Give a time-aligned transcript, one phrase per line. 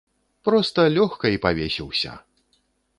[0.49, 2.19] Проста лёгка і павесіўся!